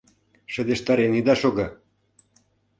Шыдештарен 0.53 1.11
ида 1.19 1.35
шого!.. 1.41 1.67